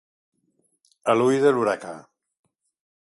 A 1.13 1.15
l'ull 1.19 1.37
de 1.45 1.53
l'huracà. 1.53 1.93